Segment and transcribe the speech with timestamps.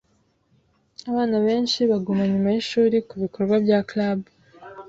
[1.09, 4.19] Abana benshi baguma nyuma yishuri kubikorwa bya club.